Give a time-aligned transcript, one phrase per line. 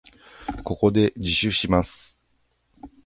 [0.63, 2.23] ここで自首します。